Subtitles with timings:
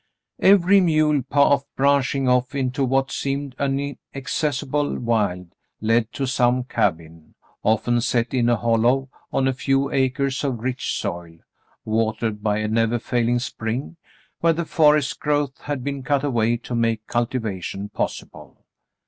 [0.41, 3.79] Every mule path branching off into what seemed an
[4.13, 10.43] inaccessible wild led to some cabin, often set in a hollow on a few acres
[10.43, 11.37] of rich soil,
[11.85, 13.97] watered by a never failing spring,
[14.39, 18.65] where the forest growth had been cut away to make culti vation possible.